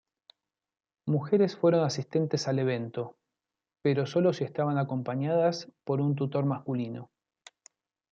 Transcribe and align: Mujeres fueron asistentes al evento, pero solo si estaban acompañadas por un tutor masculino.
Mujeres 1.07 1.55
fueron 1.55 1.83
asistentes 1.83 2.47
al 2.47 2.57
evento, 2.57 3.17
pero 3.83 4.07
solo 4.07 4.33
si 4.33 4.43
estaban 4.43 4.79
acompañadas 4.79 5.71
por 5.85 6.01
un 6.01 6.15
tutor 6.15 6.43
masculino. 6.45 7.11